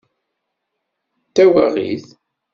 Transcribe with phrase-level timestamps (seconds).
[1.23, 2.07] D tawaɣit!